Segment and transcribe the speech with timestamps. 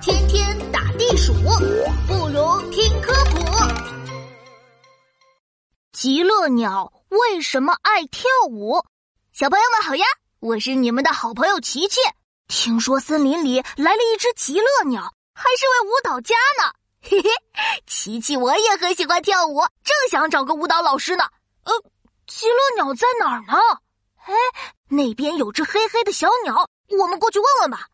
[0.00, 1.32] 天天打地鼠，
[2.06, 3.38] 不如听科普。
[5.92, 8.82] 极乐鸟为什么爱跳舞？
[9.32, 10.04] 小朋友们好呀，
[10.40, 12.00] 我是你们的好朋友琪琪。
[12.48, 15.02] 听说森林里来了一只极乐鸟，
[15.34, 16.72] 还是位舞蹈家呢。
[17.00, 17.30] 嘿嘿，
[17.86, 21.24] 琪琪我也很喜欢跳舞，正想找个舞蹈老师呢。
[21.64, 21.72] 呃，
[22.26, 23.54] 极乐鸟在哪儿呢？
[24.26, 24.34] 哎，
[24.88, 26.68] 那边有只黑黑的小鸟，
[26.98, 27.86] 我们过去问问吧。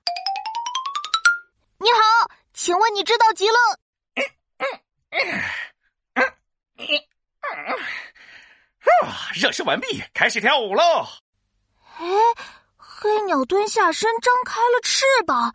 [1.82, 3.56] 你好，请问你知道极乐？
[9.00, 11.08] 啊，热身完毕，开始跳舞喽！
[11.96, 12.06] 哎，
[12.76, 15.54] 黑鸟蹲下身，张开了翅膀。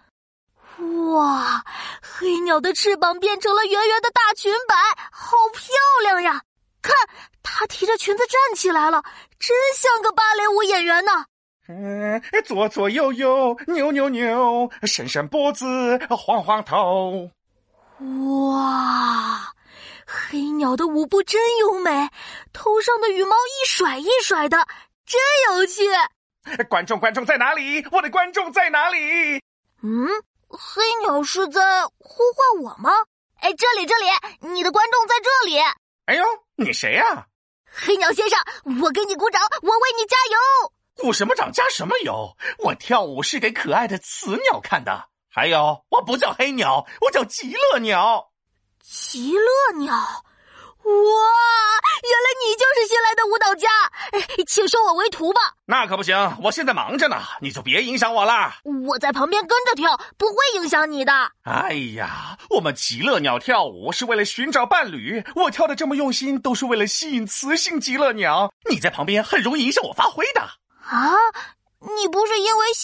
[1.14, 1.64] 哇，
[2.02, 4.76] 黑鸟的翅膀变成了圆圆的大裙摆，
[5.12, 5.70] 好漂
[6.02, 6.42] 亮呀！
[6.82, 6.96] 看，
[7.44, 9.04] 它提着裙子站起来了，
[9.38, 11.28] 真像个芭蕾舞演员呢。
[11.68, 17.32] 嗯，左左右右，扭扭扭，伸伸脖子，晃晃头。
[18.52, 19.52] 哇，
[20.06, 22.10] 黑鸟的舞步真优美，
[22.54, 24.58] 头上的羽毛一甩一甩的，
[25.06, 25.82] 真有趣。
[26.70, 27.84] 观众，观众在哪里？
[27.92, 29.42] 我的观众在哪里？
[29.82, 30.08] 嗯，
[30.48, 32.92] 黑鸟是在呼唤我吗？
[33.40, 35.58] 哎，这里，这里，你的观众在这里。
[36.06, 36.24] 哎呦，
[36.56, 37.26] 你谁呀？
[37.66, 38.40] 黑鸟先生，
[38.84, 40.72] 我给你鼓掌，我为你加油。
[40.98, 42.36] 鼓什么掌，加什么油？
[42.60, 45.10] 我跳舞是给可爱的雌鸟看的。
[45.30, 48.32] 还有，我不叫黑鸟，我叫极乐鸟。
[48.82, 50.02] 极乐鸟，哇！
[52.04, 53.68] 原来你就是新来的舞蹈家，
[54.46, 55.42] 请收我为徒吧。
[55.66, 58.58] 那可不行，我现在忙着呢，你就别影响我啦。
[58.88, 61.12] 我在旁边跟着跳，不会影响你的。
[61.44, 68.54] 哎呀，我们极乐鸟跳舞是为了寻找伴侣，我跳的这么用心，都是为了吸引雌性极乐鸟。
[68.70, 70.48] 你在旁边很容易影响我发挥的。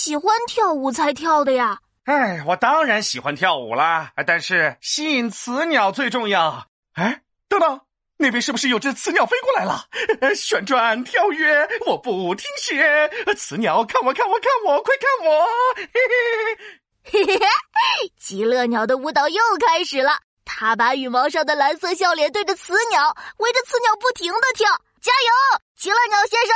[0.02, 1.78] 喜欢跳舞才跳的呀？
[2.06, 6.66] 哎，我当然喜欢跳舞啦，但是吸引雌鸟最重要。
[6.94, 7.80] 哎，等等，
[8.18, 9.86] 那边是不是有只雌鸟飞过来了？
[10.34, 13.08] 旋转跳跃，我不停歇。
[13.38, 15.45] 雌鸟，看我，看我，看我，快看我！
[15.76, 20.14] 嘿嘿嘿嘿，极乐鸟的舞蹈又开始了。
[20.44, 24.67] 它把羽毛上的蓝色笑脸对着雌鸟，围着雌鸟不停的跳。
[25.00, 26.56] 加油，极乐鸟先生！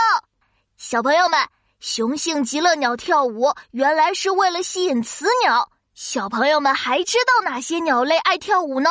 [0.78, 1.40] 小朋友们，
[1.80, 5.70] 雄性极乐鸟跳舞原来是为了吸引雌鸟。
[5.94, 8.90] 小朋友们还知道哪些鸟类爱跳舞呢？